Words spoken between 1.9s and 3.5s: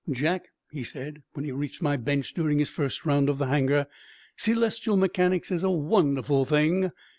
bench during his first round of the